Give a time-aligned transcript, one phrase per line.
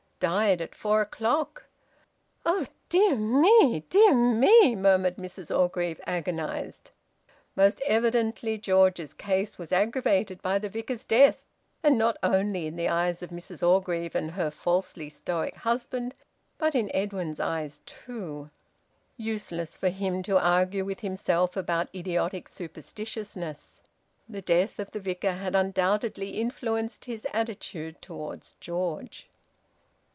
[0.23, 1.65] "Died at four o'clock."
[2.45, 3.85] "Oh dear me!
[3.89, 6.91] Dear me!" murmured Mrs Orgreave, agonised.
[7.55, 11.41] Most evidently George's case was aggravated by the Vicar's death
[11.81, 16.13] and not only in the eyes of Mrs Orgreave and her falsely stoic husband,
[16.59, 18.51] but in Edwin's eyes too!
[19.17, 23.81] Useless for him to argue with himself about idiotic superstitiousness!
[24.29, 29.27] The death of the Vicar had undoubtedly influenced his attitude towards George.